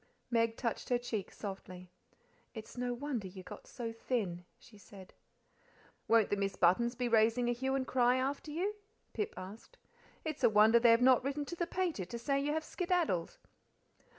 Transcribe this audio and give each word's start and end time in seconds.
Meg 0.31 0.57
touched 0.57 0.89
her 0.89 0.97
cheek 0.97 1.31
softly. 1.31 1.87
"It's 2.55 2.75
no 2.75 2.91
wonder 2.91 3.27
you 3.27 3.43
got 3.43 3.67
so 3.67 3.93
thin," 3.93 4.45
she 4.57 4.75
said. 4.75 5.13
"Won't 6.07 6.31
the 6.31 6.35
Miss 6.35 6.55
Buttons 6.55 6.95
be 6.95 7.07
raising 7.07 7.47
a 7.47 7.53
hue 7.53 7.75
and 7.75 7.85
cry 7.85 8.15
after 8.15 8.49
you?" 8.49 8.73
Pip 9.13 9.35
asked. 9.37 9.77
"It's 10.25 10.43
a 10.43 10.49
wonder 10.49 10.79
they've 10.79 10.99
not 10.99 11.23
written 11.23 11.45
to 11.45 11.55
the 11.55 11.67
pater 11.67 12.03
to 12.05 12.17
say 12.17 12.39
you 12.39 12.51
have 12.51 12.63
skedaddled." 12.63 13.37